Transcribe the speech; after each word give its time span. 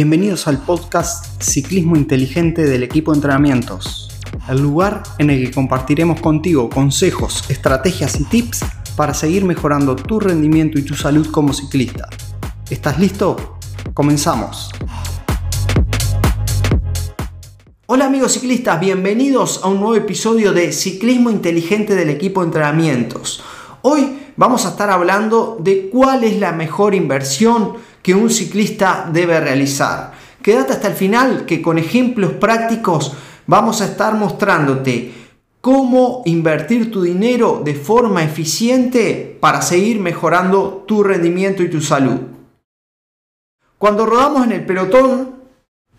Bienvenidos 0.00 0.46
al 0.46 0.58
podcast 0.58 1.42
Ciclismo 1.42 1.96
Inteligente 1.96 2.62
del 2.62 2.84
equipo 2.84 3.10
de 3.10 3.16
entrenamientos, 3.16 4.08
el 4.48 4.60
lugar 4.60 5.02
en 5.18 5.28
el 5.28 5.44
que 5.44 5.50
compartiremos 5.50 6.20
contigo 6.20 6.70
consejos, 6.70 7.42
estrategias 7.50 8.20
y 8.20 8.22
tips 8.22 8.60
para 8.94 9.12
seguir 9.12 9.44
mejorando 9.44 9.96
tu 9.96 10.20
rendimiento 10.20 10.78
y 10.78 10.82
tu 10.82 10.94
salud 10.94 11.28
como 11.32 11.52
ciclista. 11.52 12.08
¿Estás 12.70 13.00
listo? 13.00 13.58
Comenzamos. 13.92 14.70
Hola 17.86 18.06
amigos 18.06 18.34
ciclistas, 18.34 18.78
bienvenidos 18.78 19.64
a 19.64 19.66
un 19.66 19.80
nuevo 19.80 19.96
episodio 19.96 20.52
de 20.52 20.70
Ciclismo 20.70 21.28
Inteligente 21.28 21.96
del 21.96 22.10
equipo 22.10 22.42
de 22.42 22.46
entrenamientos. 22.46 23.42
Hoy 23.82 24.16
vamos 24.36 24.64
a 24.64 24.68
estar 24.68 24.90
hablando 24.90 25.56
de 25.58 25.88
cuál 25.90 26.22
es 26.22 26.38
la 26.38 26.52
mejor 26.52 26.94
inversión 26.94 27.88
que 28.08 28.14
un 28.14 28.30
ciclista 28.30 29.06
debe 29.12 29.38
realizar. 29.38 30.12
Quédate 30.40 30.72
hasta 30.72 30.88
el 30.88 30.94
final 30.94 31.44
que 31.44 31.60
con 31.60 31.76
ejemplos 31.76 32.32
prácticos 32.32 33.12
vamos 33.46 33.82
a 33.82 33.84
estar 33.84 34.14
mostrándote 34.14 35.12
cómo 35.60 36.22
invertir 36.24 36.90
tu 36.90 37.02
dinero 37.02 37.60
de 37.62 37.74
forma 37.74 38.24
eficiente 38.24 39.36
para 39.38 39.60
seguir 39.60 40.00
mejorando 40.00 40.84
tu 40.88 41.02
rendimiento 41.02 41.62
y 41.62 41.68
tu 41.68 41.82
salud. 41.82 42.18
Cuando 43.76 44.06
rodamos 44.06 44.46
en 44.46 44.52
el 44.52 44.64
pelotón, 44.64 45.37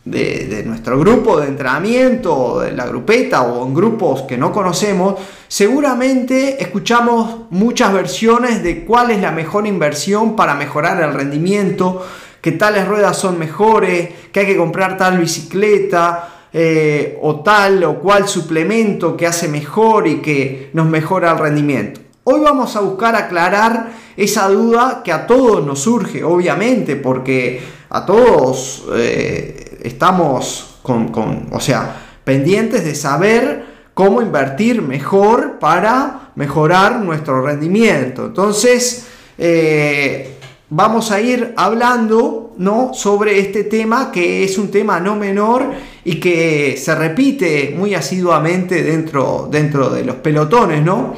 de, 0.05 0.63
nuestro 0.65 0.99
grupo 0.99 1.39
de 1.39 1.47
entrenamiento, 1.47 2.61
de 2.61 2.71
la 2.71 2.85
grupeta 2.85 3.43
o 3.43 3.65
en 3.65 3.73
grupos 3.73 4.23
que 4.23 4.37
no 4.37 4.51
conocemos, 4.51 5.15
seguramente 5.47 6.61
escuchamos 6.61 7.49
muchas 7.49 7.93
versiones 7.93 8.63
de 8.63 8.85
cuál 8.85 9.11
es 9.11 9.21
la 9.21 9.31
mejor 9.31 9.67
inversión 9.67 10.35
para 10.35 10.55
mejorar 10.55 11.01
el 11.03 11.13
rendimiento, 11.13 12.05
que 12.41 12.53
tales 12.53 12.87
ruedas 12.87 13.17
son 13.17 13.37
mejores, 13.37 14.09
que 14.31 14.41
hay 14.41 14.45
que 14.45 14.57
comprar 14.57 14.97
tal 14.97 15.17
bicicleta. 15.17 16.35
Eh, 16.51 17.19
o 17.21 17.41
tal 17.41 17.83
o 17.83 17.99
cual 17.99 18.27
suplemento 18.27 19.15
que 19.15 19.27
hace 19.27 19.47
mejor 19.47 20.07
y 20.07 20.15
que 20.15 20.71
nos 20.73 20.87
mejora 20.87 21.31
el 21.33 21.37
rendimiento. 21.37 22.01
Hoy 22.23 22.39
vamos 22.39 22.75
a 22.75 22.79
buscar 22.79 23.15
aclarar 23.15 23.91
esa 24.17 24.49
duda 24.49 25.01
que 25.03 25.11
a 25.11 25.27
todos 25.27 25.63
nos 25.63 25.79
surge, 25.79 26.23
obviamente, 26.23 26.95
porque 26.95 27.61
a 27.89 28.05
todos 28.05 28.85
eh, 28.95 29.58
estamos 29.83 30.79
con, 30.81 31.47
o 31.51 31.59
sea, 31.59 31.95
pendientes 32.23 32.83
de 32.83 32.95
saber 32.95 33.65
cómo 33.93 34.21
invertir 34.21 34.81
mejor 34.81 35.59
para 35.59 36.31
mejorar 36.35 37.01
nuestro 37.01 37.41
rendimiento. 37.45 38.27
Entonces, 38.27 39.07
eh, 39.37 40.35
vamos 40.69 41.11
a 41.11 41.19
ir 41.19 41.53
hablando 41.57 42.53
¿no? 42.57 42.93
sobre 42.93 43.39
este 43.39 43.63
tema 43.65 44.11
que 44.11 44.43
es 44.43 44.57
un 44.57 44.69
tema 44.71 44.99
no 44.99 45.15
menor 45.15 45.71
y 46.05 46.19
que 46.19 46.77
se 46.77 46.95
repite 46.95 47.73
muy 47.77 47.93
asiduamente 47.93 48.83
dentro, 48.83 49.47
dentro 49.51 49.89
de 49.89 50.05
los 50.05 50.15
pelotones. 50.17 50.83
¿no? 50.83 51.15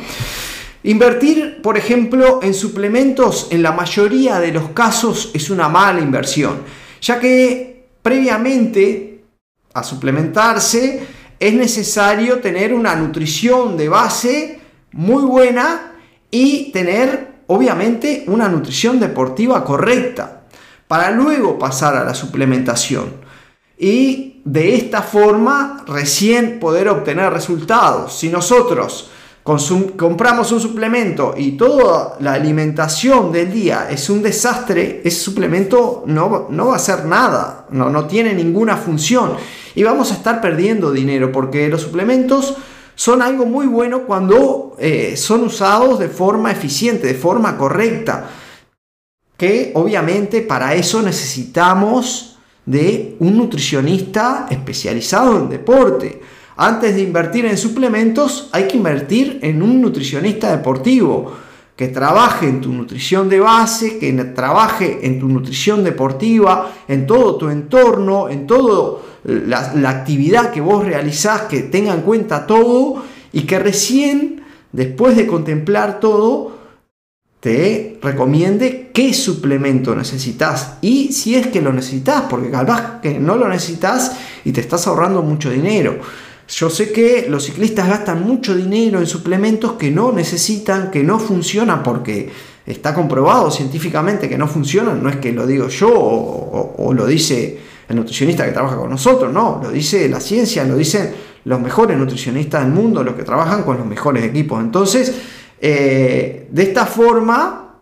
Invertir, 0.84 1.62
por 1.62 1.78
ejemplo, 1.78 2.39
en 2.42 2.54
suplementos 2.54 3.50
en 3.52 3.62
la 3.62 3.72
mayoría 3.72 4.39
de 4.39 4.52
los 4.52 4.70
casos 4.70 5.30
es 5.34 5.50
una 5.52 5.70
mala 5.70 6.00
inversión, 6.02 6.62
ya 7.00 7.20
que 7.20 7.70
previamente 8.02 9.23
a 9.73 9.83
suplementarse 9.83 11.05
es 11.39 11.53
necesario 11.53 12.39
tener 12.39 12.73
una 12.73 12.95
nutrición 12.95 13.77
de 13.77 13.89
base 13.89 14.59
muy 14.91 15.23
buena 15.23 15.93
y 16.30 16.71
tener 16.71 17.31
obviamente 17.47 18.23
una 18.27 18.47
nutrición 18.47 18.99
deportiva 18.99 19.63
correcta 19.63 20.43
para 20.88 21.11
luego 21.11 21.58
pasar 21.58 21.95
a 21.95 22.03
la 22.03 22.13
suplementación 22.13 23.21
y 23.77 24.41
de 24.45 24.75
esta 24.75 25.02
forma 25.02 25.83
recién 25.87 26.59
poder 26.59 26.89
obtener 26.89 27.31
resultados. 27.33 28.14
Si 28.14 28.30
nosotros 28.30 29.09
compramos 29.43 30.52
un 30.52 30.59
suplemento 30.59 31.33
y 31.35 31.53
toda 31.53 32.17
la 32.19 32.33
alimentación 32.33 33.31
del 33.31 33.52
día 33.52 33.87
es 33.89 34.09
un 34.09 34.21
desastre, 34.21 35.02
ese 35.03 35.19
suplemento 35.19 36.03
no, 36.05 36.47
no 36.49 36.67
va 36.67 36.73
a 36.73 36.75
hacer 36.75 37.05
nada, 37.05 37.65
no, 37.71 37.89
no 37.89 38.05
tiene 38.05 38.33
ninguna 38.33 38.77
función 38.77 39.33
y 39.73 39.83
vamos 39.83 40.11
a 40.11 40.15
estar 40.15 40.41
perdiendo 40.41 40.91
dinero 40.91 41.31
porque 41.31 41.69
los 41.69 41.81
suplementos 41.81 42.55
son 42.95 43.21
algo 43.21 43.45
muy 43.45 43.65
bueno 43.65 44.03
cuando 44.03 44.75
eh, 44.77 45.15
son 45.17 45.43
usados 45.43 45.97
de 45.97 46.08
forma 46.08 46.52
eficiente, 46.52 47.08
de 47.08 47.15
forma 47.15 47.58
correcta. 47.58 48.29
Que 49.37 49.71
obviamente 49.73 50.41
para 50.41 50.75
eso 50.75 51.02
necesitamos 51.02 52.37
de 52.65 53.15
un 53.19 53.37
nutricionista 53.37 54.45
especializado 54.49 55.37
en 55.37 55.49
deporte. 55.49 56.21
Antes 56.58 56.95
de 56.95 57.02
invertir 57.02 57.45
en 57.45 57.58
suplementos, 57.58 58.50
hay 58.52 58.67
que 58.67 58.78
invertir 58.78 59.39
en 59.42 59.62
un 59.62 59.82
nutricionista 59.82 60.56
deportivo 60.56 61.34
que 61.76 61.88
trabaje 61.88 62.48
en 62.48 62.62
tu 62.62 62.72
nutrición 62.72 63.30
de 63.30 63.39
base, 63.39 63.98
que 63.98 64.14
trabaje 64.36 65.00
en 65.02 65.20
tu 65.20 65.28
nutrición 65.28 65.84
deportiva, 65.84 66.72
en 66.88 67.08
todo 67.08 67.38
tu 67.38 67.50
entorno, 67.50 68.30
en 68.30 68.45
toda 68.45 69.00
la, 69.23 69.73
la 69.73 69.89
actividad 69.89 70.52
que 70.52 70.62
vos 70.62 70.86
realizás, 70.86 71.44
que 71.44 71.62
tenga 71.62 71.94
en 71.94 72.02
cuenta 72.02 72.45
todo 72.45 73.04
y 73.33 73.42
que 73.42 73.58
recién, 73.58 74.44
después 74.72 75.16
de 75.16 75.26
contemplar 75.26 76.00
todo, 76.00 76.60
te 77.39 77.98
recomiende 78.04 78.92
qué 78.94 79.16
suplemento 79.16 79.95
necesitas 79.95 80.78
y 80.82 81.12
si 81.12 81.36
es 81.36 81.48
que 81.48 81.62
lo 81.62 81.73
necesitas, 81.73 82.26
porque 82.30 82.52
capaz 82.52 83.02
que 83.02 83.20
no 83.20 83.36
lo 83.36 83.48
necesitas 83.48 84.16
y 84.45 84.52
te 84.52 84.62
estás 84.62 84.86
ahorrando 84.86 85.23
mucho 85.23 85.50
dinero. 85.50 86.00
Yo 86.52 86.70
sé 86.70 86.92
que 86.92 87.28
los 87.30 87.45
ciclistas 87.45 87.88
gastan 87.88 88.23
mucho 88.23 88.54
dinero 88.54 89.00
en 89.00 89.08
suplementos 89.08 89.73
que 89.73 89.89
no 89.89 90.12
necesitan, 90.12 90.92
que 90.92 91.02
no 91.02 91.17
funcionan 91.17 91.82
porque 91.82 92.30
está 92.66 92.94
comprobado 92.94 93.50
científicamente 93.50 94.28
que 94.28 94.38
no 94.38 94.48
funcionan. 94.48 95.02
No 95.02 95.10
es 95.10 95.16
que 95.17 95.32
lo 95.32 95.48
digo 95.48 95.70
yo 95.70 95.89
o, 95.94 96.94
lo 96.94 97.06
dice 97.08 97.58
el 97.88 97.95
nutricionista 97.95 98.45
que 98.45 98.52
trabaja 98.52 98.76
con 98.76 98.89
nosotros, 98.89 99.32
no, 99.32 99.60
lo 99.64 99.72
dice 99.72 100.08
la 100.10 100.20
ciencia, 100.20 100.64
lo 100.64 100.76
dicen 100.76 101.14
los 101.45 101.60
mejores 101.60 101.98
nutricionistas 101.98 102.64
del 102.64 102.72
mundo, 102.72 103.04
los 103.04 103.16
que 103.16 103.23
trabajan 103.23 103.64
con 103.64 103.78
los 103.78 103.86
mejores 103.86 104.23
equipos. 104.23 104.62
Entonces, 104.62 105.14
eh, 105.60 106.48
de 106.50 106.64
esta 106.64 106.86
forma 106.86 107.80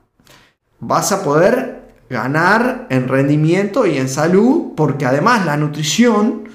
vas 0.80 1.12
a 1.12 1.24
poder 1.24 1.90
ganar 2.09 2.88
en 2.90 3.07
rendimiento 3.07 3.86
y 3.86 3.97
en 3.97 4.09
salud, 4.09 4.74
porque 4.75 5.06
además 5.06 5.46
la 5.46 5.57
nutrición 5.57 6.48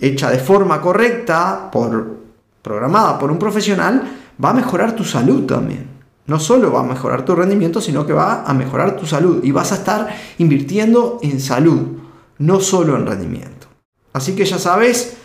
hecha 0.00 0.30
de 0.30 0.38
forma 0.38 0.80
correcta, 0.80 1.70
por, 1.70 2.16
programada 2.62 3.18
por 3.18 3.30
un 3.30 3.38
profesional, 3.38 4.02
va 4.42 4.50
a 4.50 4.54
mejorar 4.54 4.94
tu 4.94 5.04
salud 5.04 5.44
también. 5.46 5.90
No 6.26 6.38
solo 6.38 6.72
va 6.72 6.80
a 6.80 6.84
mejorar 6.84 7.24
tu 7.24 7.34
rendimiento, 7.34 7.80
sino 7.80 8.06
que 8.06 8.12
va 8.12 8.44
a 8.44 8.54
mejorar 8.54 8.96
tu 8.96 9.06
salud 9.06 9.42
y 9.42 9.50
vas 9.50 9.72
a 9.72 9.76
estar 9.76 10.08
invirtiendo 10.38 11.18
en 11.22 11.40
salud, 11.40 11.98
no 12.38 12.60
solo 12.60 12.96
en 12.96 13.06
rendimiento. 13.06 13.66
Así 14.12 14.36
que 14.36 14.44
ya 14.44 14.58
sabes, 14.58 15.16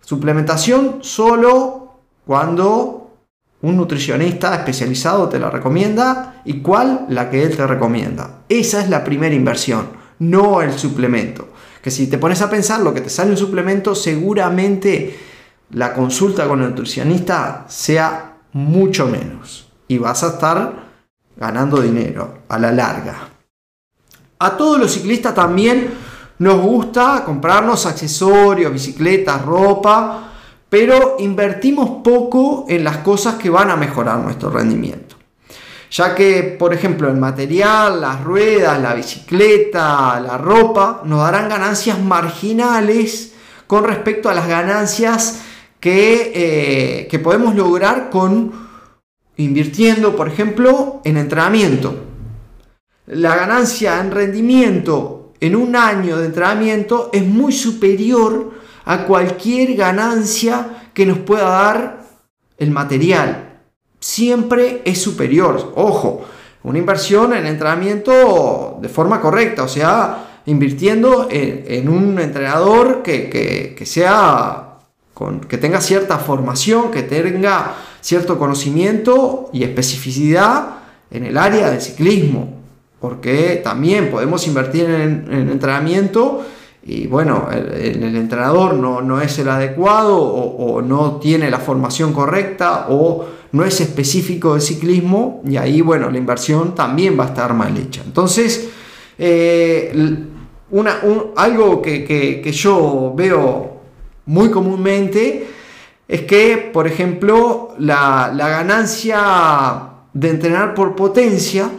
suplementación 0.00 0.98
solo 1.02 1.92
cuando 2.26 3.10
un 3.62 3.76
nutricionista 3.76 4.54
especializado 4.54 5.28
te 5.28 5.38
la 5.38 5.50
recomienda 5.50 6.42
y 6.44 6.60
cuál 6.60 7.06
la 7.08 7.30
que 7.30 7.42
él 7.42 7.56
te 7.56 7.66
recomienda. 7.66 8.40
Esa 8.48 8.80
es 8.80 8.88
la 8.88 9.04
primera 9.04 9.34
inversión, 9.34 9.99
no 10.20 10.62
el 10.62 10.78
suplemento. 10.78 11.48
Que 11.82 11.90
si 11.90 12.06
te 12.06 12.18
pones 12.18 12.40
a 12.42 12.50
pensar 12.50 12.80
lo 12.80 12.94
que 12.94 13.00
te 13.00 13.10
sale 13.10 13.30
un 13.30 13.36
suplemento, 13.36 13.94
seguramente 13.94 15.18
la 15.70 15.92
consulta 15.92 16.46
con 16.46 16.62
el 16.62 16.70
nutricionista 16.70 17.64
sea 17.68 18.36
mucho 18.52 19.06
menos. 19.06 19.68
Y 19.88 19.98
vas 19.98 20.22
a 20.22 20.28
estar 20.28 20.90
ganando 21.36 21.80
dinero 21.80 22.40
a 22.48 22.58
la 22.58 22.70
larga. 22.70 23.28
A 24.38 24.56
todos 24.56 24.78
los 24.78 24.92
ciclistas 24.92 25.34
también 25.34 25.90
nos 26.38 26.60
gusta 26.60 27.22
comprarnos 27.24 27.86
accesorios, 27.86 28.72
bicicletas, 28.72 29.44
ropa, 29.44 30.32
pero 30.68 31.16
invertimos 31.18 32.02
poco 32.02 32.64
en 32.68 32.84
las 32.84 32.98
cosas 32.98 33.34
que 33.34 33.50
van 33.50 33.70
a 33.70 33.76
mejorar 33.76 34.18
nuestro 34.18 34.50
rendimiento 34.50 35.09
ya 35.90 36.14
que, 36.14 36.42
por 36.42 36.72
ejemplo, 36.72 37.08
el 37.08 37.16
material, 37.16 38.00
las 38.00 38.22
ruedas, 38.22 38.80
la 38.80 38.94
bicicleta, 38.94 40.20
la 40.20 40.38
ropa, 40.38 41.02
nos 41.04 41.20
darán 41.20 41.48
ganancias 41.48 41.98
marginales 41.98 43.34
con 43.66 43.84
respecto 43.84 44.28
a 44.28 44.34
las 44.34 44.46
ganancias 44.46 45.42
que, 45.80 47.08
eh, 47.10 47.18
podemos 47.18 47.56
lograr 47.56 48.08
con 48.08 48.52
invirtiendo, 49.36 50.14
por 50.14 50.28
ejemplo, 50.28 51.00
en 51.04 51.16
entrenamiento. 51.16 52.04
La 53.06 53.34
ganancia 53.34 54.00
en 54.00 54.12
rendimiento 54.12 55.32
en 55.40 55.56
un 55.56 55.74
año 55.74 56.18
de 56.18 56.26
entrenamiento 56.26 57.10
es 57.12 57.26
muy 57.26 57.52
superior 57.52 58.52
a 58.84 59.06
cualquier 59.06 59.74
ganancia 59.74 60.90
que 60.94 61.06
nos 61.06 61.18
pueda 61.18 61.48
dar 61.48 62.04
el 62.58 62.70
material 62.70 63.49
siempre 64.00 64.82
es 64.84 65.00
superior. 65.00 65.72
Ojo, 65.76 66.24
una 66.62 66.78
inversión 66.78 67.32
en 67.34 67.46
entrenamiento 67.46 68.78
de 68.80 68.88
forma 68.88 69.20
correcta, 69.20 69.62
o 69.62 69.68
sea, 69.68 70.40
invirtiendo 70.46 71.28
en, 71.30 71.88
un 71.88 72.18
entrenador 72.18 73.02
que, 73.02 73.80
sea 73.84 74.66
que 75.48 75.58
tenga 75.58 75.80
cierta 75.80 76.18
formación, 76.18 76.90
que 76.90 77.02
tenga 77.02 77.74
cierto 78.00 78.38
conocimiento 78.38 79.50
y 79.52 79.64
especificidad 79.64 80.76
en 81.10 81.26
el 81.26 81.36
área 81.36 81.70
del 81.70 81.82
ciclismo, 81.82 82.54
porque 83.00 83.60
también 83.62 84.10
podemos 84.10 84.46
invertir 84.46 84.84
en, 84.88 85.50
entrenamiento 85.50 86.44
y 86.82 87.06
bueno, 87.06 87.48
el, 87.52 88.02
el 88.02 88.16
entrenador 88.16 88.74
no, 88.74 89.20
es 89.20 89.38
el 89.38 89.48
adecuado 89.50 90.18
o, 90.18 90.80
no 90.80 91.16
tiene 91.16 91.50
la 91.50 91.58
formación 91.58 92.14
correcta 92.14 92.86
o 92.88 93.26
no 93.52 93.64
es 93.64 93.80
específico 93.80 94.54
de 94.54 94.60
ciclismo 94.60 95.42
y 95.46 95.56
ahí 95.56 95.80
bueno, 95.80 96.10
la 96.10 96.18
inversión 96.18 96.74
también 96.74 97.18
va 97.18 97.24
a 97.24 97.28
estar 97.28 97.54
mal 97.54 97.76
hecha. 97.76 98.02
Entonces, 98.04 98.68
eh, 99.18 99.92
una, 100.70 101.00
algo 101.36 101.82
que, 101.82 102.52
yo 102.52 103.12
veo 103.16 103.80
muy 104.26 104.50
comúnmente 104.50 105.48
es 106.06 106.22
que, 106.22 106.70
por 106.72 106.86
ejemplo, 106.86 107.74
la, 107.78 108.32
la 108.34 108.48
ganancia 108.48 109.90
de 110.12 110.30
entrenar 110.30 110.74
por 110.74 110.96
potencia, 110.96 111.70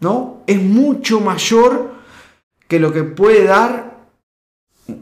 ¿no? 0.00 0.42
Es 0.46 0.60
mucho 0.60 1.20
mayor 1.20 1.94
que 2.66 2.80
lo 2.80 2.92
que 2.92 3.04
puede 3.04 3.44
dar 3.44 3.90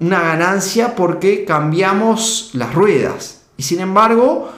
una 0.01 0.21
ganancia 0.21 0.95
porque 0.95 1.45
cambiamos 1.45 2.51
las 2.55 2.75
ruedas. 2.75 3.43
Y 3.57 3.63
sin 3.63 3.81
embargo, 3.81 4.51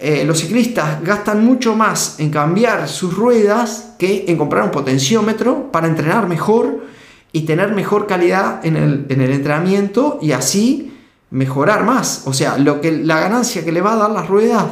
eh, 0.00 0.24
los 0.24 0.38
ciclistas 0.38 1.02
gastan 1.04 1.44
mucho 1.44 1.76
más 1.76 2.18
en 2.18 2.30
cambiar 2.30 2.88
sus 2.88 3.14
ruedas 3.14 3.92
que 3.98 4.24
en 4.28 4.38
comprar 4.38 4.64
un 4.64 4.70
potenciómetro 4.70 5.70
para 5.70 5.88
entrenar 5.88 6.26
mejor 6.26 6.86
y 7.32 7.42
tener 7.42 7.74
mejor 7.74 8.06
calidad 8.06 8.64
en 8.64 8.76
el, 8.76 9.04
en 9.10 9.20
el 9.20 9.30
entrenamiento 9.30 10.18
y 10.22 10.32
así 10.32 10.96
mejorar 11.30 11.84
más. 11.84 12.22
O 12.24 12.32
sea, 12.32 12.56
lo 12.56 12.80
que, 12.80 12.92
la 12.92 13.20
ganancia 13.20 13.62
que 13.62 13.72
le 13.72 13.82
va 13.82 13.92
a 13.92 13.96
dar 13.96 14.10
las 14.10 14.26
ruedas 14.26 14.64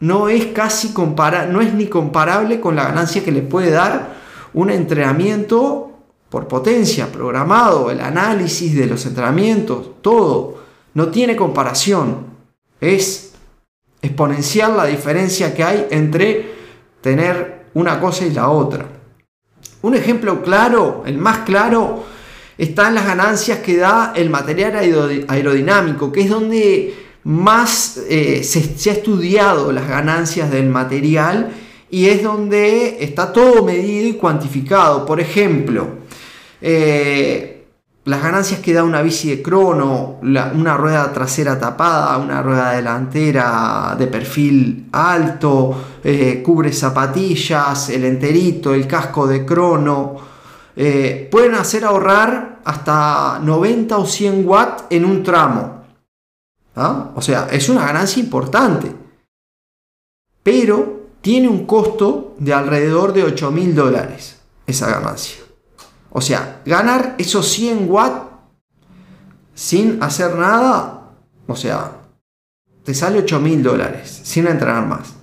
no 0.00 0.28
es 0.28 0.46
casi 0.46 0.92
compara 0.92 1.46
no 1.46 1.60
es 1.60 1.72
ni 1.74 1.86
comparable 1.86 2.60
con 2.60 2.74
la 2.74 2.84
ganancia 2.84 3.24
que 3.24 3.32
le 3.32 3.42
puede 3.42 3.70
dar 3.70 4.16
un 4.54 4.70
entrenamiento 4.70 5.92
por 6.30 6.48
potencia, 6.48 7.12
programado, 7.12 7.92
el 7.92 8.00
análisis 8.00 8.74
de 8.74 8.86
los 8.86 9.06
entrenamientos, 9.06 10.02
todo. 10.02 10.58
No 10.94 11.08
tiene 11.08 11.36
comparación. 11.36 12.26
Es 12.80 13.27
exponencial 14.00 14.76
la 14.76 14.86
diferencia 14.86 15.54
que 15.54 15.64
hay 15.64 15.86
entre 15.90 16.52
tener 17.00 17.66
una 17.74 18.00
cosa 18.00 18.26
y 18.26 18.30
la 18.30 18.48
otra. 18.50 18.86
Un 19.82 19.94
ejemplo 19.94 20.42
claro, 20.42 21.02
el 21.06 21.18
más 21.18 21.38
claro, 21.38 22.04
está 22.56 22.88
en 22.88 22.96
las 22.96 23.06
ganancias 23.06 23.60
que 23.60 23.76
da 23.76 24.12
el 24.16 24.30
material 24.30 25.24
aerodinámico, 25.28 26.10
que 26.10 26.22
es 26.22 26.30
donde 26.30 26.94
más 27.24 28.00
eh, 28.08 28.42
se, 28.42 28.90
ha 28.90 28.92
estudiado 28.92 29.70
las 29.70 29.88
ganancias 29.88 30.50
del 30.50 30.66
material 30.66 31.52
y 31.90 32.06
es 32.06 32.22
donde 32.22 32.98
está 33.00 33.32
todo 33.32 33.64
medido 33.64 34.08
y 34.08 34.14
cuantificado. 34.14 35.06
Por 35.06 35.20
ejemplo, 35.20 35.86
eh, 36.60 37.57
las 38.08 38.22
ganancias 38.22 38.60
que 38.60 38.72
da 38.72 38.82
una 38.82 39.02
bici 39.02 39.28
de 39.28 39.42
crono, 39.42 40.18
una 40.22 40.76
rueda 40.76 41.12
trasera 41.12 41.58
tapada, 41.58 42.16
una 42.16 42.42
rueda 42.42 42.72
delantera 42.72 43.94
de 43.98 44.06
perfil 44.06 44.88
alto, 44.92 45.98
eh, 46.02 46.42
cubre 46.42 46.72
zapatillas, 46.72 47.90
el 47.90 48.04
enterito, 48.04 48.72
el 48.72 48.86
casco 48.86 49.26
de 49.26 49.44
crono, 49.44 50.16
pueden 50.74 51.54
hacer 51.56 51.84
ahorrar 51.84 52.60
hasta 52.64 53.40
90 53.42 53.98
o 53.98 54.06
100 54.06 54.48
watts 54.48 54.84
en 54.90 55.04
un 55.04 55.22
tramo. 55.22 55.84
¿Ah? 56.76 57.10
O 57.16 57.20
sea, 57.20 57.48
es 57.50 57.68
una 57.68 57.84
ganancia 57.84 58.22
importante. 58.22 58.94
Pero 60.42 61.08
tiene 61.20 61.48
un 61.48 61.66
costo 61.66 62.36
de 62.38 62.54
alrededor 62.54 63.12
de 63.12 63.24
8 63.24 63.50
mil 63.50 63.74
dólares 63.74 64.38
esa 64.66 64.88
ganancia. 64.88 65.47
O 66.10 66.20
sea, 66.20 66.62
ganar 66.64 67.14
esos 67.18 67.48
100 67.48 67.90
watts 67.90 68.28
sin 69.54 70.02
hacer 70.02 70.34
nada, 70.36 71.10
o 71.46 71.56
sea, 71.56 71.92
te 72.84 72.94
sale 72.94 73.18
8 73.18 73.40
mil 73.40 73.62
dólares 73.62 74.20
sin 74.24 74.46
entrenar 74.46 74.86
más. 74.86 75.14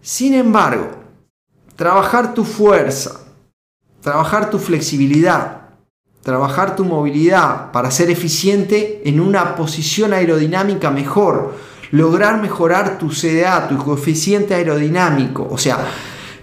Sin 0.00 0.34
embargo, 0.34 0.88
trabajar 1.76 2.34
tu 2.34 2.44
fuerza, 2.44 3.20
trabajar 4.00 4.50
tu 4.50 4.58
flexibilidad, 4.58 5.60
trabajar 6.22 6.74
tu 6.76 6.84
movilidad 6.84 7.70
para 7.72 7.90
ser 7.90 8.10
eficiente 8.10 9.02
en 9.04 9.20
una 9.20 9.54
posición 9.54 10.12
aerodinámica 10.12 10.90
mejor, 10.90 11.54
lograr 11.92 12.40
mejorar 12.40 12.98
tu 12.98 13.10
CDA, 13.10 13.68
tu 13.68 13.78
coeficiente 13.78 14.54
aerodinámico, 14.54 15.46
o 15.50 15.58
sea, 15.58 15.78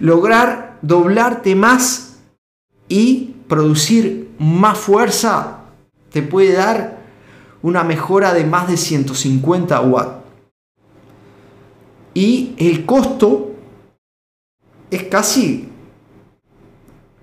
lograr 0.00 0.78
doblarte 0.82 1.54
más 1.54 2.07
y 2.88 3.34
producir 3.48 4.30
más 4.38 4.78
fuerza, 4.78 5.60
te 6.10 6.22
puede 6.22 6.54
dar 6.54 6.98
una 7.62 7.84
mejora 7.84 8.32
de 8.34 8.44
más 8.44 8.68
de 8.68 8.76
150 8.76 9.80
watts. 9.80 10.18
Y 12.14 12.54
el 12.58 12.84
costo 12.84 13.52
es 14.90 15.04
casi, 15.04 15.68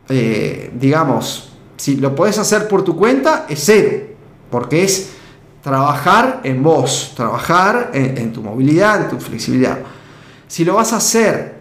eh, 0.09 0.71
digamos, 0.79 1.51
si 1.77 1.97
lo 1.97 2.15
puedes 2.15 2.37
hacer 2.37 2.67
por 2.67 2.83
tu 2.83 2.95
cuenta, 2.95 3.45
es 3.49 3.61
cero, 3.65 4.05
porque 4.49 4.83
es 4.83 5.15
trabajar 5.61 6.41
en 6.43 6.61
vos, 6.61 7.13
trabajar 7.15 7.91
en, 7.93 8.31
tu 8.31 8.41
movilidad, 8.41 9.01
en 9.01 9.09
tu 9.09 9.19
flexibilidad. 9.19 9.79
Si 10.47 10.63
lo 10.63 10.75
vas 10.75 10.93
a 10.93 10.97
hacer, 10.97 11.55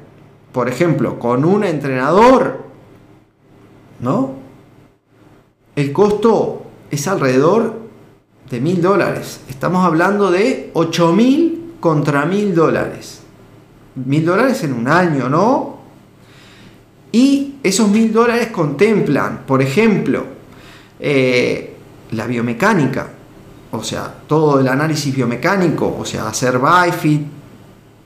por 0.52 0.68
ejemplo, 0.68 1.18
con 1.18 1.44
un 1.44 1.64
entrenador, 1.64 2.63
¿no? 4.04 4.34
El 5.74 5.92
costo 5.92 6.62
es 6.90 7.08
alrededor 7.08 7.80
de 8.48 8.60
mil 8.60 8.80
dólares. 8.80 9.40
Estamos 9.48 9.84
hablando 9.84 10.30
de 10.30 10.70
8 10.74 11.12
mil 11.12 11.72
contra 11.80 12.24
mil 12.26 12.54
dólares. 12.54 13.22
Mil 13.96 14.24
dólares 14.24 14.62
en 14.62 14.74
un 14.74 14.86
año, 14.86 15.28
¿no? 15.28 15.78
Y 17.10 17.56
esos 17.62 17.88
mil 17.88 18.12
dólares 18.12 18.48
contemplan, 18.48 19.42
por 19.46 19.62
ejemplo, 19.62 20.24
eh, 21.00 21.74
la 22.10 22.26
biomecánica, 22.26 23.08
o 23.72 23.82
sea, 23.82 24.12
todo 24.26 24.60
el 24.60 24.68
análisis 24.68 25.14
biomecánico, 25.14 25.96
o 25.98 26.04
sea, 26.04 26.28
hacer 26.28 26.58
BIFIT, 26.58 27.22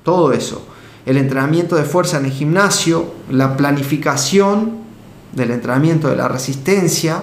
todo 0.02 0.32
eso. 0.32 0.66
El 1.04 1.16
entrenamiento 1.16 1.76
de 1.76 1.84
fuerza 1.84 2.18
en 2.18 2.26
el 2.26 2.32
gimnasio, 2.32 3.12
la 3.30 3.56
planificación 3.56 4.87
del 5.32 5.50
entrenamiento 5.50 6.08
de 6.08 6.16
la 6.16 6.28
resistencia. 6.28 7.22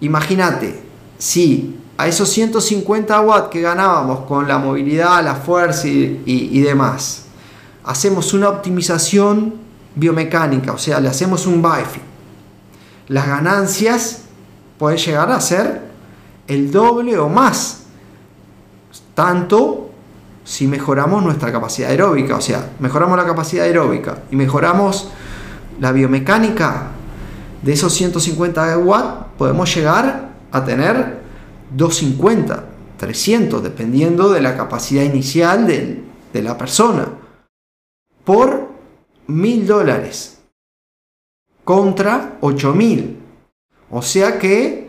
Imagínate, 0.00 0.82
si 1.18 1.78
a 1.96 2.08
esos 2.08 2.28
150 2.30 3.20
watts 3.20 3.48
que 3.48 3.60
ganábamos 3.60 4.20
con 4.26 4.48
la 4.48 4.58
movilidad, 4.58 5.22
la 5.22 5.36
fuerza 5.36 5.86
y, 5.86 6.60
demás, 6.60 7.26
hacemos 7.84 8.32
una 8.34 8.48
optimización 8.48 9.54
biomecánica, 9.94 10.72
o 10.72 10.78
sea, 10.78 10.98
le 11.00 11.08
hacemos 11.08 11.46
un 11.46 11.62
BIFI, 11.62 12.00
las 13.08 13.26
ganancias 13.26 14.22
pueden 14.78 14.98
llegar 14.98 15.30
a 15.30 15.40
ser 15.40 15.82
el 16.48 16.70
doble 16.70 17.18
o 17.18 17.28
más, 17.28 17.82
tanto 19.14 19.90
si 20.44 20.66
mejoramos 20.66 21.22
nuestra 21.22 21.52
capacidad 21.52 21.90
aeróbica, 21.90 22.36
o 22.36 22.40
sea, 22.40 22.70
mejoramos 22.80 23.16
la 23.16 23.24
capacidad 23.24 23.64
aeróbica 23.64 24.22
y 24.30 24.36
mejoramos 24.36 25.08
la 25.82 25.90
biomecánica 25.90 26.92
de 27.60 27.72
esos 27.72 27.92
150 27.92 28.78
watts, 28.78 29.26
podemos 29.36 29.74
llegar 29.74 30.28
a 30.52 30.64
tener 30.64 31.18
250, 31.74 32.66
300, 32.98 33.60
dependiendo 33.64 34.30
de 34.30 34.42
la 34.42 34.56
capacidad 34.56 35.02
inicial 35.02 35.66
de, 35.66 36.04
la 36.40 36.56
persona, 36.56 37.08
por 38.24 38.68
mil 39.26 39.66
dólares 39.66 40.38
contra 41.64 42.38
8 42.42 42.72
mil. 42.74 43.18
O 43.90 44.02
sea 44.02 44.38
que 44.38 44.88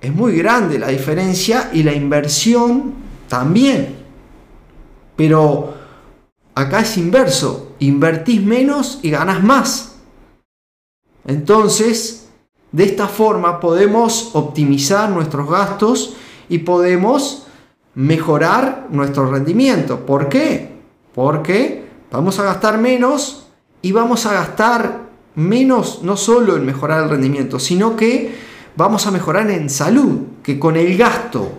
es 0.00 0.14
muy 0.14 0.38
grande 0.38 0.78
la 0.78 0.88
diferencia 0.88 1.68
y 1.74 1.82
la 1.82 1.92
inversión 1.92 2.94
también. 3.28 3.96
Pero 5.14 5.74
acá 6.54 6.80
es 6.80 6.96
inverso. 6.96 7.74
Invertís 7.80 8.42
menos 8.42 8.98
y 9.02 9.10
ganas 9.10 9.44
más. 9.44 9.91
Entonces, 11.24 12.28
de 12.72 12.84
esta 12.84 13.06
forma 13.06 13.60
podemos 13.60 14.30
optimizar 14.34 15.10
nuestros 15.10 15.48
gastos 15.48 16.14
y 16.48 16.58
podemos 16.58 17.46
mejorar 17.94 18.86
nuestro 18.90 19.30
rendimiento. 19.30 20.06
¿Por 20.06 20.28
qué? 20.28 20.72
Porque 21.14 21.86
vamos 22.10 22.38
a 22.38 22.44
gastar 22.44 22.78
menos 22.78 23.46
y 23.82 23.92
vamos 23.92 24.26
a 24.26 24.32
gastar 24.32 25.02
menos 25.34 26.00
no 26.02 26.16
solo 26.16 26.56
en 26.56 26.66
mejorar 26.66 27.04
el 27.04 27.10
rendimiento, 27.10 27.58
sino 27.58 27.96
que 27.96 28.34
vamos 28.76 29.06
a 29.06 29.10
mejorar 29.10 29.50
en 29.50 29.68
salud, 29.68 30.20
que 30.42 30.58
con 30.58 30.76
el 30.76 30.96
gasto 30.96 31.50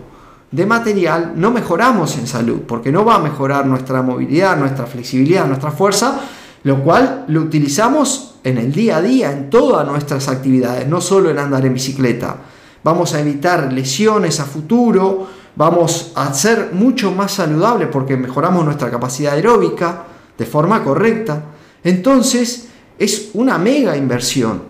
de 0.51 0.65
material 0.65 1.33
no 1.35 1.51
mejoramos 1.51 2.17
en 2.17 2.27
salud, 2.27 2.61
porque 2.67 2.91
no 2.91 3.03
va 3.03 3.15
a 3.15 3.19
mejorar 3.19 3.65
nuestra 3.65 4.01
movilidad, 4.01 4.57
nuestra 4.57 4.85
flexibilidad, 4.85 5.47
nuestra 5.47 5.71
fuerza, 5.71 6.21
lo 6.63 6.83
cual 6.83 7.25
lo 7.27 7.41
utilizamos 7.41 8.32
en 8.43 8.57
el 8.57 8.71
día 8.71 8.97
a 8.97 9.01
día, 9.01 9.31
en 9.31 9.49
todas 9.49 9.87
nuestras 9.87 10.27
actividades, 10.27 10.87
no 10.87 11.01
solo 11.01 11.29
en 11.29 11.39
andar 11.39 11.65
en 11.65 11.73
bicicleta. 11.73 12.37
Vamos 12.83 13.13
a 13.13 13.21
evitar 13.21 13.71
lesiones 13.71 14.39
a 14.39 14.45
futuro, 14.45 15.27
vamos 15.55 16.11
a 16.15 16.33
ser 16.33 16.71
mucho 16.73 17.11
más 17.11 17.31
saludables 17.31 17.87
porque 17.91 18.17
mejoramos 18.17 18.65
nuestra 18.65 18.91
capacidad 18.91 19.33
aeróbica 19.33 20.03
de 20.37 20.45
forma 20.45 20.83
correcta. 20.83 21.43
Entonces 21.83 22.67
es 22.99 23.31
una 23.33 23.57
mega 23.57 23.95
inversión 23.95 24.63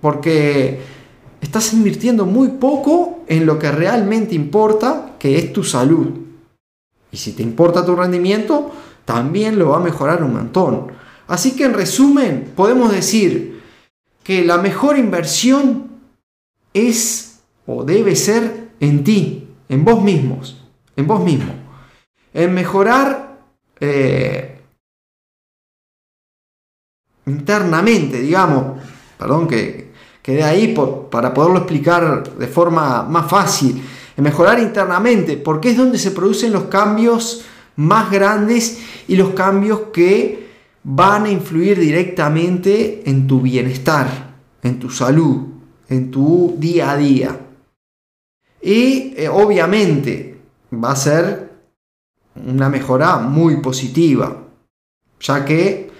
porque 0.00 0.80
estás 1.40 1.72
invirtiendo 1.72 2.26
muy 2.26 2.48
poco 2.48 3.20
en 3.26 3.44
lo 3.44 3.58
que 3.58 3.70
realmente 3.70 4.34
importa, 4.34 5.16
que 5.18 5.38
es 5.38 5.52
tu 5.52 5.62
salud. 5.62 6.08
Y 7.12 7.16
si 7.16 7.32
te 7.32 7.42
importa 7.42 7.84
tu 7.84 7.94
rendimiento, 7.94 8.70
también 9.04 9.58
lo 9.58 9.70
va 9.70 9.76
a 9.76 9.80
mejorar 9.80 10.22
un 10.22 10.34
montón. 10.34 10.99
Así 11.30 11.54
que 11.54 11.62
en 11.62 11.74
resumen, 11.74 12.52
podemos 12.56 12.90
decir 12.90 13.62
que 14.24 14.44
la 14.44 14.58
mejor 14.58 14.98
inversión 14.98 16.00
es 16.74 17.38
o 17.66 17.84
debe 17.84 18.16
ser 18.16 18.70
en 18.80 19.04
ti, 19.04 19.46
en 19.68 19.84
vos 19.84 20.02
mismos, 20.02 20.60
en 20.96 21.06
vos 21.06 21.22
mismo. 21.22 21.52
En 22.34 22.52
mejorar 22.52 23.38
eh, 23.78 24.60
internamente, 27.26 28.20
digamos, 28.20 28.80
perdón 29.16 29.46
que 29.46 29.92
quedé 30.22 30.42
ahí 30.42 30.74
para 31.12 31.32
poderlo 31.32 31.58
explicar 31.58 32.36
de 32.38 32.48
forma 32.48 33.04
más 33.04 33.30
fácil, 33.30 33.80
en 34.16 34.24
mejorar 34.24 34.58
internamente, 34.58 35.36
porque 35.36 35.70
es 35.70 35.76
donde 35.76 35.98
se 35.98 36.10
producen 36.10 36.52
los 36.52 36.64
cambios 36.64 37.44
más 37.76 38.10
grandes 38.10 38.80
y 39.06 39.14
los 39.14 39.30
cambios 39.30 39.82
que 39.92 40.49
van 40.82 41.24
a 41.24 41.30
influir 41.30 41.78
directamente 41.78 43.02
en 43.08 43.26
tu 43.26 43.40
bienestar, 43.40 44.34
en 44.62 44.78
tu 44.78 44.90
salud, 44.90 45.46
en 45.88 46.10
tu 46.10 46.54
día 46.58 46.92
a 46.92 46.96
día. 46.96 47.40
Y 48.62 49.14
eh, 49.16 49.28
obviamente 49.28 50.38
va 50.72 50.92
a 50.92 50.96
ser 50.96 51.50
una 52.36 52.68
mejora 52.68 53.18
muy 53.18 53.56
positiva, 53.56 54.44
ya 55.20 55.44
que, 55.44 55.90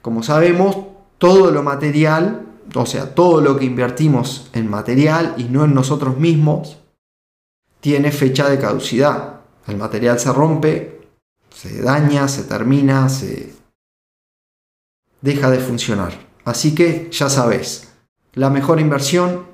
como 0.00 0.22
sabemos, 0.22 0.76
todo 1.18 1.50
lo 1.50 1.62
material, 1.62 2.46
o 2.74 2.86
sea, 2.86 3.14
todo 3.14 3.40
lo 3.40 3.58
que 3.58 3.64
invertimos 3.64 4.50
en 4.52 4.70
material 4.70 5.34
y 5.36 5.44
no 5.44 5.64
en 5.64 5.74
nosotros 5.74 6.18
mismos, 6.18 6.78
tiene 7.80 8.12
fecha 8.12 8.48
de 8.48 8.58
caducidad. 8.58 9.40
El 9.66 9.76
material 9.76 10.18
se 10.18 10.32
rompe, 10.32 11.00
se 11.50 11.82
daña, 11.82 12.28
se 12.28 12.44
termina, 12.44 13.08
se 13.08 13.61
deja 15.22 15.50
de 15.50 15.58
funcionar. 15.58 16.12
Así 16.44 16.74
que 16.74 17.08
ya 17.10 17.30
sabes, 17.30 17.88
la 18.34 18.50
mejor 18.50 18.80
inversión 18.80 19.44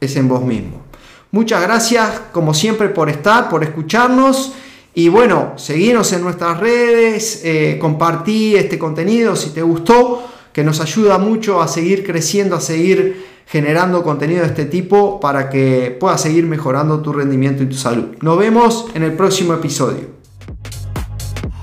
es 0.00 0.16
en 0.16 0.28
vos 0.28 0.42
mismo. 0.42 0.82
Muchas 1.30 1.62
gracias, 1.62 2.20
como 2.32 2.52
siempre, 2.52 2.88
por 2.88 3.08
estar, 3.08 3.48
por 3.48 3.62
escucharnos. 3.62 4.52
Y 4.94 5.08
bueno, 5.08 5.52
seguirnos 5.56 6.12
en 6.12 6.22
nuestras 6.22 6.60
redes, 6.60 7.40
eh, 7.44 7.78
compartí 7.80 8.54
este 8.56 8.78
contenido 8.78 9.36
si 9.36 9.50
te 9.50 9.62
gustó, 9.62 10.24
que 10.52 10.62
nos 10.62 10.80
ayuda 10.80 11.16
mucho 11.16 11.62
a 11.62 11.68
seguir 11.68 12.04
creciendo, 12.04 12.56
a 12.56 12.60
seguir 12.60 13.24
generando 13.46 14.02
contenido 14.02 14.42
de 14.42 14.48
este 14.48 14.66
tipo 14.66 15.18
para 15.20 15.48
que 15.48 15.96
puedas 15.98 16.20
seguir 16.20 16.46
mejorando 16.46 17.00
tu 17.00 17.12
rendimiento 17.12 17.62
y 17.62 17.66
tu 17.66 17.76
salud. 17.76 18.16
Nos 18.20 18.38
vemos 18.38 18.86
en 18.94 19.02
el 19.02 19.14
próximo 19.14 19.54
episodio. 19.54 20.10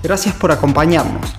Gracias 0.02 0.34
por 0.36 0.52
acompañarnos. 0.52 1.39